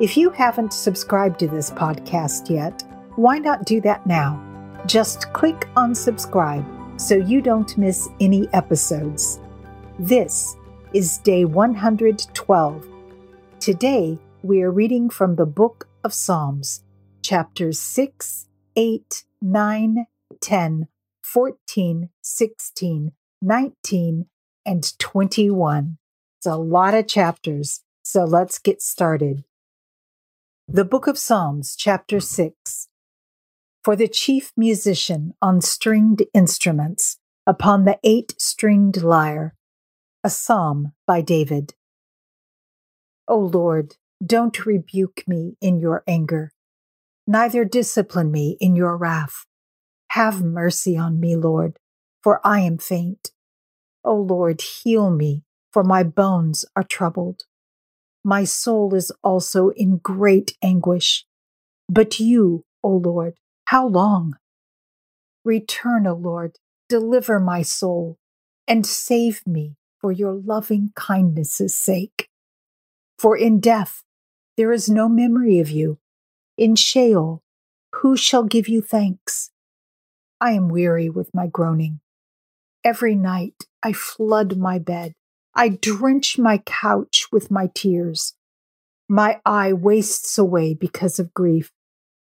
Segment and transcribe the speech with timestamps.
[0.00, 2.84] If you haven't subscribed to this podcast yet,
[3.16, 4.40] why not do that now?
[4.86, 6.64] Just click on subscribe
[7.00, 9.40] so you don't miss any episodes.
[9.98, 10.54] This
[10.92, 12.86] is day 112.
[13.58, 16.84] Today, we are reading from the book of Psalms,
[17.20, 20.06] chapters 6, 8, 9,
[20.40, 20.88] 10,
[21.22, 23.12] 14, 16,
[23.42, 24.26] 19,
[24.64, 25.98] and 21.
[26.36, 29.42] It's a lot of chapters, so let's get started.
[30.70, 32.88] The Book of Psalms, Chapter 6
[33.82, 39.54] For the chief musician on stringed instruments, upon the eight stringed lyre,
[40.22, 41.72] a psalm by David.
[43.26, 46.52] O Lord, don't rebuke me in your anger,
[47.26, 49.46] neither discipline me in your wrath.
[50.10, 51.78] Have mercy on me, Lord,
[52.22, 53.30] for I am faint.
[54.04, 57.44] O Lord, heal me, for my bones are troubled.
[58.24, 61.24] My soul is also in great anguish.
[61.88, 63.34] But you, O Lord,
[63.66, 64.36] how long?
[65.44, 66.56] Return, O Lord,
[66.88, 68.18] deliver my soul,
[68.66, 72.28] and save me for your loving kindness' sake.
[73.18, 74.04] For in death
[74.56, 75.98] there is no memory of you.
[76.56, 77.42] In Sheol,
[77.96, 79.50] who shall give you thanks?
[80.40, 82.00] I am weary with my groaning.
[82.84, 85.14] Every night I flood my bed
[85.58, 88.34] I drench my couch with my tears.
[89.08, 91.72] My eye wastes away because of grief.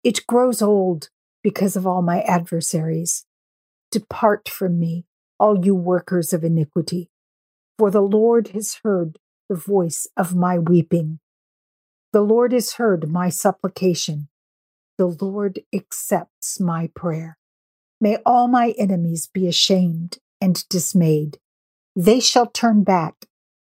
[0.02, 1.08] It grows old
[1.40, 3.24] because of all my adversaries.
[3.92, 5.06] Depart from me,
[5.38, 7.10] all you workers of iniquity,
[7.78, 11.20] for the Lord has heard the voice of my weeping.
[12.12, 14.30] The Lord has heard my supplication.
[14.98, 17.38] The Lord accepts my prayer.
[18.00, 21.38] May all my enemies be ashamed and dismayed.
[21.94, 23.26] They shall turn back.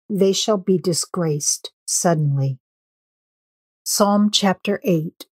[0.10, 2.60] They shall be disgraced suddenly.
[3.84, 5.26] Psalm chapter 8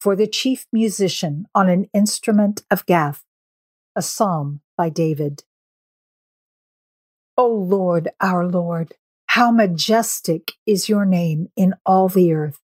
[0.00, 3.22] For the chief musician on an instrument of Gath,
[3.94, 5.44] a psalm by David.
[7.36, 8.94] O Lord, our Lord,
[9.26, 12.60] how majestic is your name in all the earth.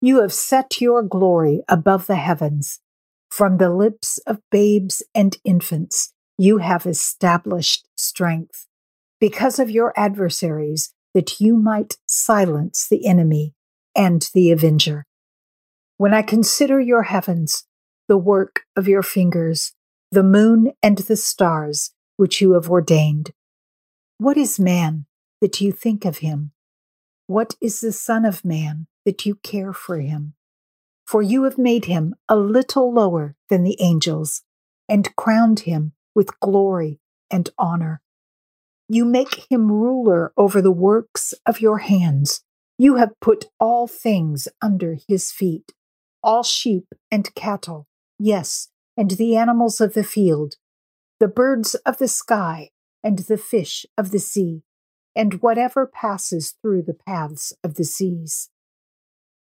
[0.00, 2.80] You have set your glory above the heavens.
[3.28, 8.66] From the lips of babes and infants, you have established strength
[9.24, 13.54] because of your adversaries, that you might silence the enemy
[13.96, 15.06] and the avenger.
[15.96, 17.64] When I consider your heavens,
[18.06, 19.72] the work of your fingers,
[20.10, 23.30] the moon and the stars which you have ordained,
[24.18, 25.06] what is man
[25.40, 26.52] that you think of him?
[27.26, 30.34] What is the Son of Man that you care for him?
[31.06, 34.42] For you have made him a little lower than the angels
[34.86, 38.02] and crowned him with glory and honor.
[38.88, 42.42] You make him ruler over the works of your hands.
[42.76, 45.72] You have put all things under his feet,
[46.22, 47.86] all sheep and cattle,
[48.18, 50.56] yes, and the animals of the field,
[51.18, 52.70] the birds of the sky,
[53.02, 54.62] and the fish of the sea,
[55.16, 58.50] and whatever passes through the paths of the seas.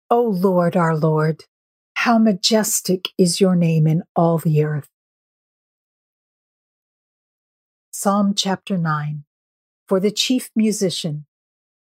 [0.10, 1.46] O Lord, our Lord,
[1.94, 4.90] how majestic is your name in all the earth.
[7.92, 9.24] Psalm chapter 9
[9.90, 11.26] for the chief musician,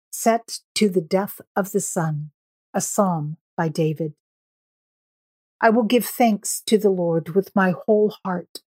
[0.10, 2.32] set to the death of the sun,
[2.74, 4.14] a psalm by David.
[5.60, 8.62] I will give thanks to the Lord with my whole heart.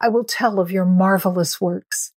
[0.00, 2.12] I will tell of your marvelous works.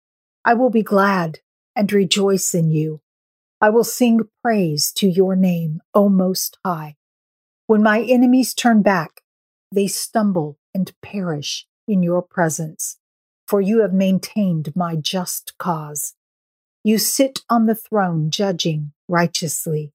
[0.45, 1.39] I will be glad
[1.75, 3.01] and rejoice in you.
[3.59, 6.97] I will sing praise to your name, O Most High.
[7.65, 9.21] When my enemies turn back,
[9.73, 12.97] they stumble and perish in your presence,
[13.47, 16.13] for you have maintained my just cause.
[16.89, 19.93] You sit on the throne judging righteously.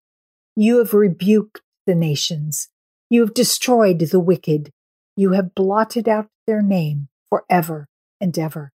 [0.55, 2.69] You have rebuked the nations.
[3.11, 4.71] You have destroyed the wicked.
[5.17, 7.89] You have blotted out their name forever
[8.21, 8.71] and ever.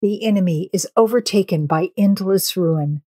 [0.00, 3.02] The enemy is overtaken by endless ruin.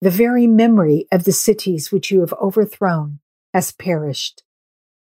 [0.00, 3.18] The very memory of the cities which you have overthrown
[3.52, 4.44] has perished.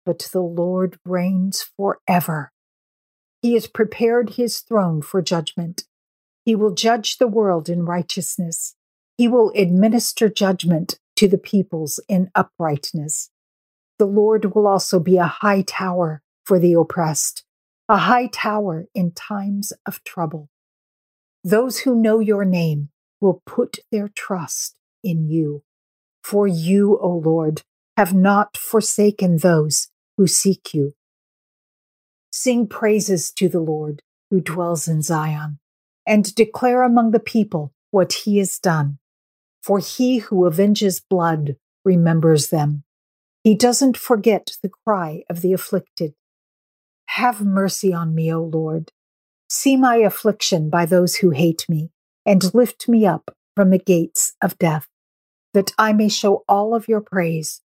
[0.06, 2.52] But the Lord reigns forever.
[3.42, 5.84] He has prepared his throne for judgment.
[6.50, 8.74] He will judge the world in righteousness.
[9.20, 13.30] He will administer judgment to the peoples in uprightness.
[14.00, 17.44] The Lord will also be a high tower for the oppressed,
[17.88, 20.50] a high tower in times of trouble.
[21.44, 22.90] Those who know your name
[23.22, 25.62] will put their trust in you.
[26.24, 27.62] For you, O Lord,
[27.96, 30.96] have not forsaken those who seek you.
[32.32, 34.02] Sing praises to the Lord
[34.32, 35.60] who dwells in Zion,
[36.10, 38.98] and declare among the people what he has done.
[39.62, 42.84] For he who avenges blood remembers them.
[43.44, 46.16] He doesn't forget the cry of the afflicted.
[47.10, 48.92] Have mercy on me, O Lord.
[49.50, 51.92] See my affliction by those who hate me,
[52.26, 54.88] and lift me up from the gates of death,
[55.54, 57.62] that I may show all of your praise.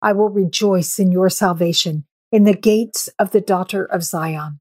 [0.00, 4.60] I will rejoice in your salvation in the gates of the daughter of Zion.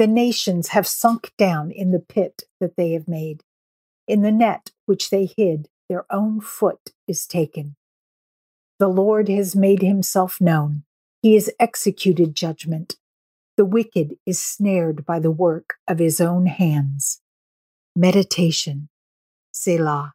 [0.00, 3.44] The nations have sunk down in the pit that they have made.
[4.08, 7.76] In the net which they hid, their own foot is taken.
[8.78, 10.84] The Lord has made himself known.
[11.20, 12.96] He has executed judgment.
[13.58, 17.20] The wicked is snared by the work of his own hands.
[17.94, 18.88] Meditation.
[19.52, 20.14] Selah.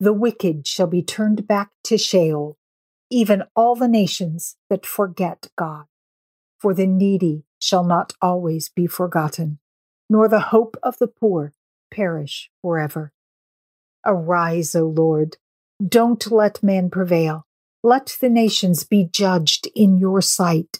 [0.00, 2.56] The wicked shall be turned back to Sheol,
[3.10, 5.84] even all the nations that forget God.
[6.58, 9.58] For the needy shall not always be forgotten,
[10.08, 11.52] nor the hope of the poor
[11.90, 13.12] perish forever.
[14.04, 15.36] Arise, O Lord.
[15.86, 17.46] Don't let man prevail.
[17.82, 20.78] Let the nations be judged in your sight.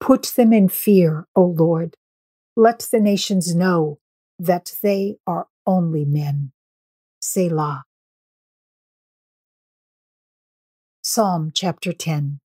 [0.00, 1.96] Put them in fear, O Lord.
[2.56, 3.98] Let the nations know
[4.38, 6.52] that they are only men.
[7.20, 7.84] Selah.
[11.02, 12.40] Psalm chapter 10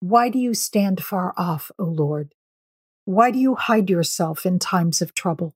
[0.00, 2.34] Why do you stand far off, O Lord?
[3.06, 5.54] Why do you hide yourself in times of trouble?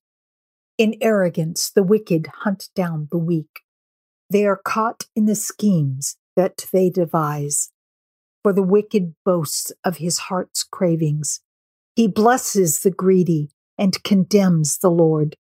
[0.79, 3.63] In arrogance, the wicked hunt down the weak.
[4.31, 7.73] They are caught in the schemes that they devise.
[8.45, 11.41] For the wicked boasts of his heart's cravings.
[11.97, 15.35] He blesses the greedy and condemns the Lord.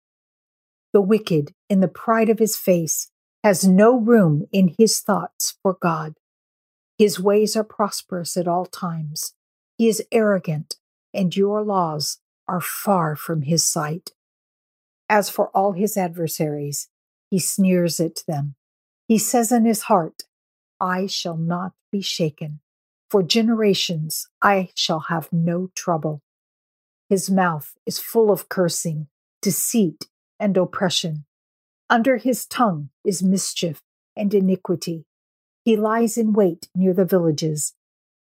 [0.92, 3.12] The wicked, in the pride of his face,
[3.44, 6.14] has no room in his thoughts for God.
[6.98, 9.34] His ways are prosperous at all times.
[9.78, 10.74] He is arrogant,
[11.12, 12.18] and your laws
[12.48, 14.10] are far from his sight.
[15.08, 16.88] As for all his adversaries,
[17.30, 18.54] he sneers at them.
[19.06, 20.22] He says in his heart,
[20.80, 22.60] I shall not be shaken.
[23.10, 26.22] For generations I shall have no trouble.
[27.08, 29.08] His mouth is full of cursing,
[29.42, 30.06] deceit,
[30.38, 31.24] and oppression.
[31.88, 33.82] Under his tongue is mischief
[34.16, 35.06] and iniquity.
[35.64, 37.74] He lies in wait near the villages.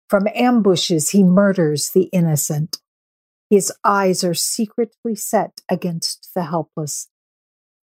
[0.09, 2.79] From ambushes, he murders the innocent.
[3.51, 7.09] His eyes are secretly set against the helpless.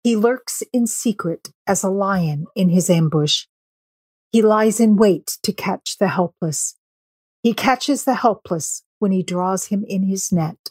[0.02, 3.46] He lurks in secret as a lion in his ambush.
[4.32, 6.76] He lies in wait to catch the helpless.
[7.42, 10.70] He catches the helpless when he draws him in his net.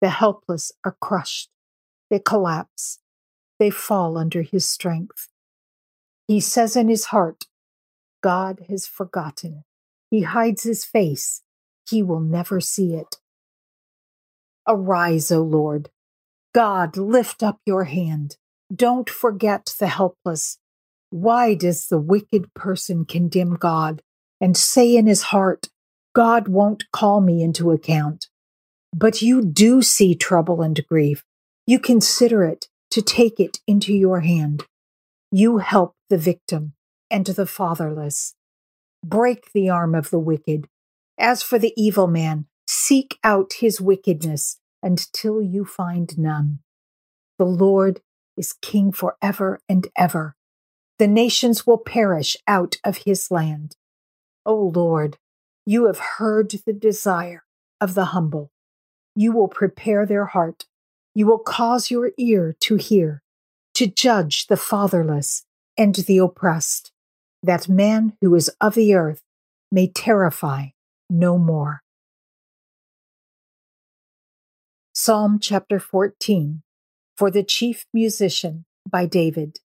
[0.00, 1.50] The helpless are crushed.
[2.10, 2.98] They collapse.
[3.58, 5.28] They fall under his strength.
[6.26, 7.46] He says in his heart,
[8.22, 9.64] God has forgotten.
[10.10, 11.42] He hides his face.
[11.88, 13.16] He will never see it.
[14.66, 15.88] Arise, O Lord.
[16.52, 18.36] God, lift up your hand.
[18.74, 20.58] Don't forget the helpless.
[21.10, 24.02] Why does the wicked person condemn God
[24.40, 25.68] and say in his heart,
[26.14, 28.28] God won't call me into account?
[28.94, 31.24] But you do see trouble and grief.
[31.66, 34.64] You consider it to take it into your hand.
[35.30, 36.74] You help the victim
[37.10, 38.34] and the fatherless.
[39.04, 40.66] Break the arm of the wicked.
[41.18, 46.60] As for the evil man, seek out his wickedness until you find none.
[47.38, 48.00] The Lord
[48.36, 50.36] is king forever and ever.
[50.98, 53.76] The nations will perish out of his land.
[54.44, 55.16] O Lord,
[55.64, 57.44] you have heard the desire
[57.80, 58.50] of the humble.
[59.14, 60.66] You will prepare their heart.
[61.14, 63.22] You will cause your ear to hear,
[63.74, 65.44] to judge the fatherless
[65.76, 66.92] and the oppressed
[67.42, 69.22] that man who is of the earth
[69.72, 70.66] may terrify
[71.08, 71.82] no more.
[74.92, 76.62] Psalm chapter 14
[77.16, 79.60] For the Chief Musician by David.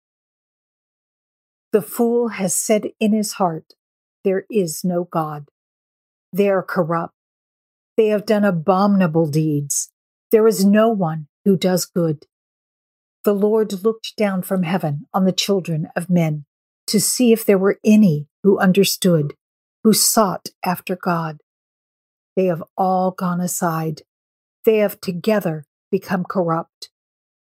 [1.72, 3.72] The fool has said in his heart,
[4.24, 5.48] There is no God.
[6.32, 7.14] They are corrupt.
[7.96, 9.90] They have done abominable deeds.
[10.30, 12.26] There is no one who does good.
[13.24, 16.44] The Lord looked down from heaven on the children of men
[16.86, 19.34] to see if there were any who understood,
[19.84, 21.38] who sought after God.
[22.36, 24.02] They have all gone aside.
[24.64, 26.90] They have together become corrupt.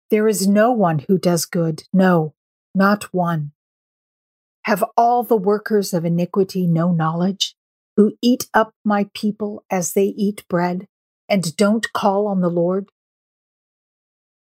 [0.10, 2.34] There is no one who does good, no,
[2.74, 3.52] not one.
[4.64, 7.56] Have all the workers of iniquity no knowledge,
[7.96, 10.88] who eat up my people as they eat bread,
[11.28, 12.90] and don't call on the Lord?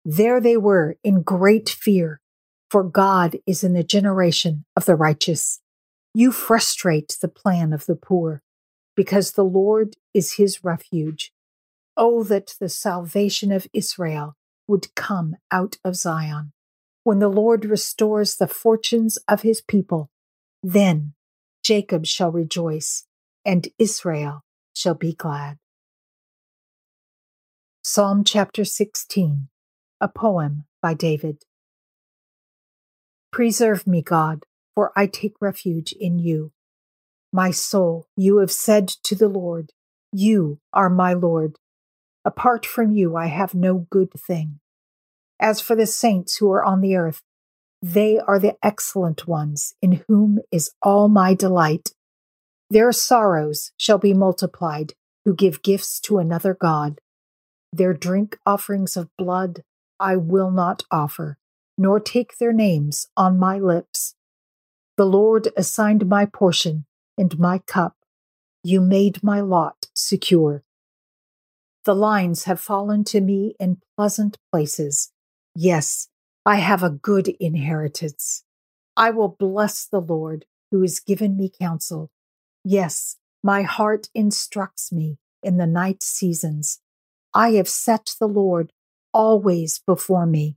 [0.05, 2.21] There they were in great fear,
[2.73, 5.61] for God is in the generation of the righteous.
[6.15, 8.43] You frustrate the plan of the poor,
[8.97, 11.33] because the Lord is his refuge.
[11.99, 14.37] Oh, that the salvation of Israel
[14.67, 16.55] would come out of Zion.
[17.05, 20.09] When the Lord restores the fortunes of his people,
[20.63, 21.13] then
[21.63, 23.05] Jacob shall rejoice
[23.45, 25.59] and Israel shall be glad.
[27.83, 29.49] Psalm chapter 16,
[30.01, 31.45] a poem by David.
[33.33, 36.53] Preserve me, God, for I take refuge in you.
[37.33, 39.71] My soul, you have said to the Lord,
[40.13, 41.57] You are my Lord.
[42.27, 44.61] Apart from you, I have no good thing.
[45.41, 47.23] As for the saints who are on the earth,
[47.81, 51.91] they are the excellent ones, in whom is all my delight.
[52.69, 54.93] Their sorrows shall be multiplied,
[55.25, 57.01] who give gifts to another God.
[57.73, 59.63] Their drink offerings of blood
[59.99, 61.39] I will not offer,
[61.77, 64.15] nor take their names on my lips.
[64.97, 66.87] The Lord assigned my portion
[67.17, 67.97] and my cup.
[68.63, 70.63] You made my lot secure.
[71.85, 75.11] The lines have fallen to me in pleasant places.
[75.55, 76.09] Yes,
[76.47, 78.45] I have a good inheritance.
[78.97, 82.11] I will bless the Lord who has given me counsel.
[82.65, 86.81] Yes, my heart instructs me in the night seasons.
[87.35, 88.73] I have set the Lord
[89.13, 90.57] always before me.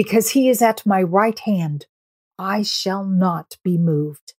[0.00, 1.86] Because he is at my right hand,
[2.38, 4.34] I shall not be moved.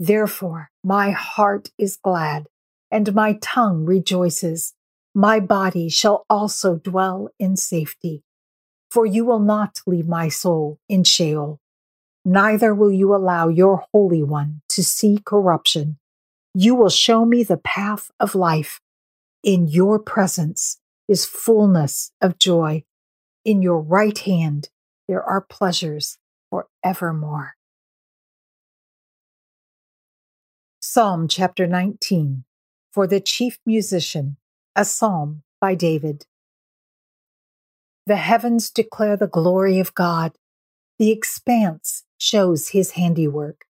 [0.00, 2.46] Therefore, my heart is glad,
[2.90, 4.74] and my tongue rejoices.
[5.14, 8.24] My body shall also dwell in safety
[8.90, 11.60] for you will not leave my soul in Sheol,
[12.24, 15.98] neither will you allow your Holy One to see corruption.
[16.54, 18.80] You will show me the path of life.
[19.42, 22.84] In your presence is fullness of joy.
[23.44, 24.68] In your right hand
[25.08, 26.18] there are pleasures
[26.50, 27.56] for evermore.
[30.80, 32.44] Psalm chapter 19
[32.92, 34.36] For the chief musician,
[34.76, 36.26] a psalm by David.
[38.06, 40.32] The heavens declare the glory of God.
[40.98, 43.64] The expanse shows his handiwork.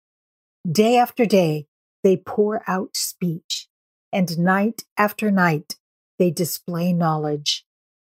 [0.71, 1.67] Day after day,
[2.03, 3.69] they pour out speech,
[4.13, 5.77] and night after night,
[6.19, 7.65] they display knowledge.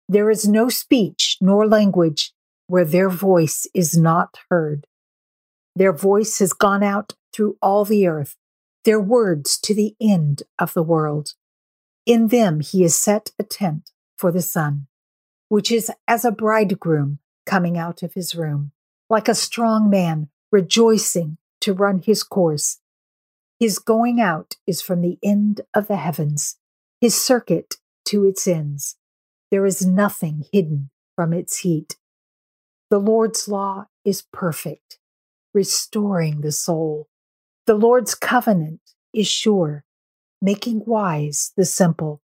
[0.07, 2.33] There is no speech nor language
[2.71, 4.87] where their voice is not heard.
[5.75, 8.37] Their voice has gone out through all the earth,
[8.85, 11.33] their words to the end of the world.
[12.05, 14.87] In them he has set a tent for the sun
[15.51, 18.71] which is as a bridegroom coming out of his room,
[19.09, 22.79] like a strong man rejoicing to run his course.
[23.59, 26.55] His going out is from the end of the heavens,
[27.01, 27.75] his circuit
[28.05, 28.95] to its ends.
[29.49, 31.97] There is nothing hidden from its heat.
[32.91, 34.99] The Lord's law is perfect,
[35.53, 37.07] restoring the soul.
[37.65, 38.81] The Lord's covenant
[39.13, 39.85] is sure,
[40.41, 42.21] making wise the simple.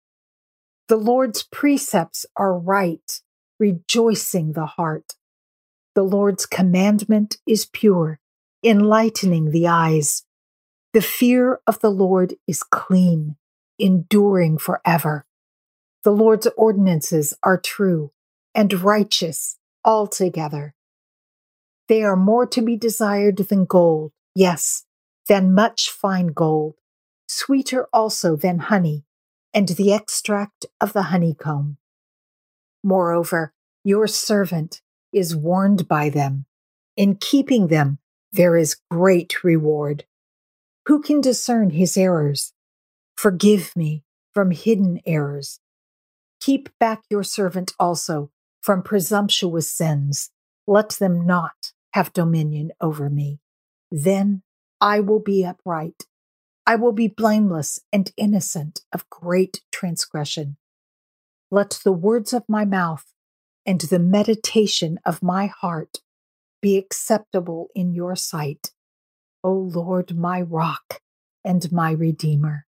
[0.88, 3.20] The Lord's precepts are right,
[3.60, 5.12] rejoicing the heart.
[5.94, 8.18] The Lord's commandment is pure,
[8.64, 10.24] enlightening the eyes.
[10.92, 13.36] The fear of the Lord is clean,
[13.78, 15.26] enduring forever.
[16.02, 18.10] The Lord's ordinances are true
[18.52, 20.74] and righteous altogether.
[21.88, 24.84] They are more to be desired than gold, yes,
[25.28, 26.74] than much fine gold,
[27.28, 29.04] sweeter also than honey
[29.54, 31.78] and the extract of the honeycomb.
[32.84, 36.44] Moreover, your servant is warned by them.
[36.96, 37.98] In keeping them,
[38.32, 40.04] there is great reward.
[40.86, 42.52] Who can discern his errors?
[43.16, 45.60] Forgive me from hidden errors.
[46.40, 48.30] Keep back your servant also
[48.66, 50.30] from presumptuous sins.
[50.66, 53.40] Let them not have dominion over me.
[53.90, 54.42] Then
[54.82, 56.04] I will be upright
[56.66, 60.56] I will be blameless and innocent of great transgression.
[61.48, 63.04] Let the words of my mouth
[63.64, 65.98] and the meditation of my heart
[66.60, 68.72] be acceptable in your sight,
[69.44, 71.02] O Lord, my rock
[71.44, 72.66] and my redeemer.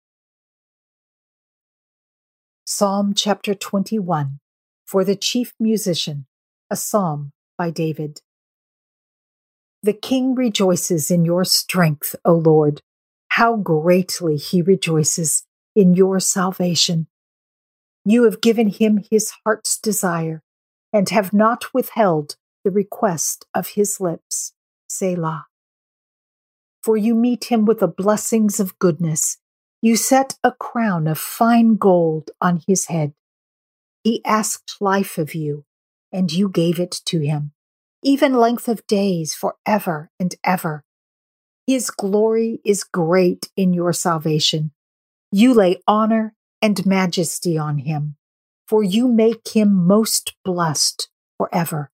[2.65, 4.39] Psalm chapter 21
[4.95, 6.25] for the chief musician,
[6.71, 8.21] a psalm by David.
[9.83, 12.81] The king rejoices in your strength, O Lord
[13.27, 15.43] how greatly he rejoices
[15.75, 17.07] in your salvation.
[18.05, 20.41] You have given him his heart's desire
[20.93, 24.53] and have not withheld the request of his lips.
[24.87, 25.47] Selah.
[26.81, 29.39] for you meet him with the blessings of goodness.
[29.81, 33.11] You set a crown of fine gold on his head.
[34.05, 35.65] He asked life of you,
[36.11, 37.53] and you gave it to him,
[38.03, 40.83] even length of days forever and ever.
[41.65, 44.69] His glory is great in your salvation.
[45.31, 48.17] You lay honor and majesty on him,
[48.67, 51.09] for you make him most blessed
[51.39, 51.89] forever.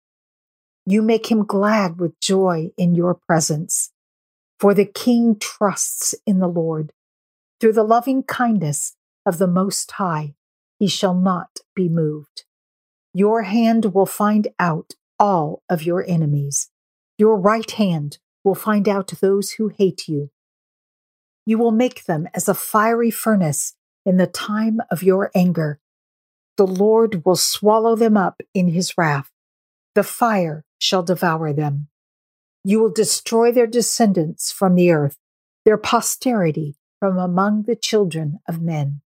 [0.85, 3.91] You make him glad with joy in your presence.
[4.61, 6.93] For the king trusts in the Lord.
[7.59, 8.95] Through the loving kindness
[9.25, 10.35] of the Most High,
[10.79, 12.43] he shall not be moved.
[13.13, 16.69] Your hand will find out all of your enemies.
[17.17, 20.29] Your right hand will find out those who hate you.
[21.45, 23.73] You will make them as a fiery furnace
[24.05, 25.79] in the time of your anger.
[26.57, 29.31] The Lord will swallow them up in his wrath.
[29.95, 31.87] The fire shall devour them.
[32.63, 35.17] You will destroy their descendants from the earth,
[35.65, 39.01] their posterity from among the children of men,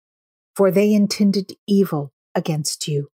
[0.59, 3.09] for they intended evil against you.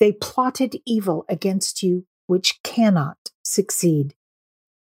[0.00, 4.14] They plotted evil against you, which cannot succeed.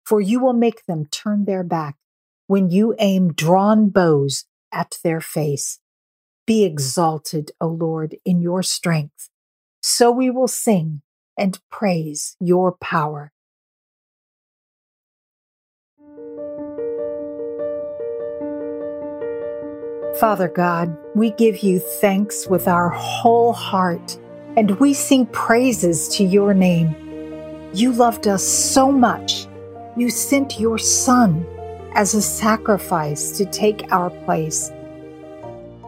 [0.04, 1.97] For you will make them turn their back
[2.47, 5.80] when you aim drawn bows at their face.
[6.47, 9.28] Be exalted, O Lord, in your strength.
[9.82, 11.02] So we will sing
[11.37, 13.32] and praise your power.
[20.18, 24.18] Father God, we give you thanks with our whole heart,
[24.56, 26.94] and we sing praises to your name.
[27.72, 29.46] You loved us so much,
[29.96, 31.46] you sent your Son
[31.94, 34.70] as a sacrifice to take our place.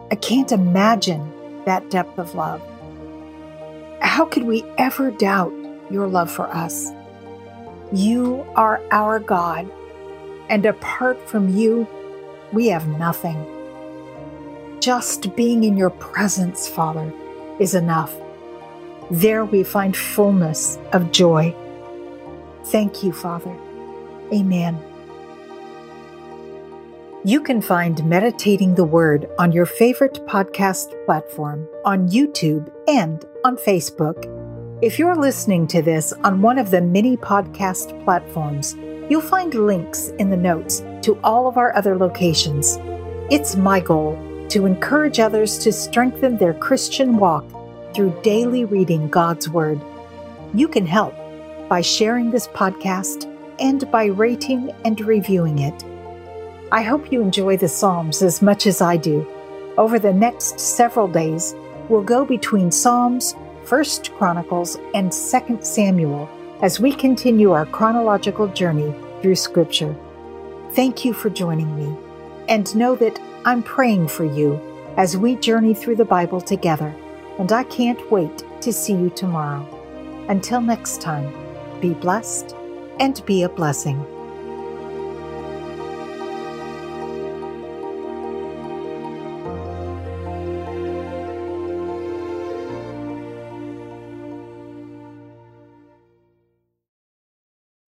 [0.09, 1.31] I can't imagine
[1.65, 2.61] that depth of love.
[4.01, 5.53] How could we ever doubt
[5.91, 6.91] your love for us?
[7.91, 9.69] You are our God,
[10.49, 11.87] and apart from you,
[12.53, 13.52] we have nothing.
[14.83, 17.09] Just being in your presence, Father,
[17.57, 18.13] is enough.
[19.09, 21.55] There we find fullness of joy.
[22.65, 23.57] Thank you, Father.
[24.33, 24.77] Amen.
[27.23, 33.55] You can find Meditating the Word on your favorite podcast platform, on YouTube, and on
[33.55, 34.27] Facebook.
[34.81, 38.75] If you're listening to this on one of the many podcast platforms,
[39.09, 42.77] you'll find links in the notes to all of our other locations.
[43.31, 44.19] It's my goal
[44.53, 47.43] to encourage others to strengthen their Christian walk
[47.95, 49.81] through daily reading God's Word.
[50.53, 51.15] You can help
[51.67, 53.27] by sharing this podcast
[53.59, 55.83] and by rating and reviewing it.
[56.71, 59.27] I hope you enjoy the Psalms as much as I do.
[59.75, 61.55] Over the next several days,
[61.89, 66.29] we'll go between Psalms, 1st Chronicles, and 2nd Samuel
[66.61, 69.95] as we continue our chronological journey through Scripture.
[70.73, 71.97] Thank you for joining me,
[72.49, 74.59] and know that I'm praying for you
[74.95, 76.95] as we journey through the Bible together,
[77.39, 79.67] and I can't wait to see you tomorrow.
[80.29, 81.33] Until next time,
[81.81, 82.55] be blessed
[83.01, 84.05] and be a blessing.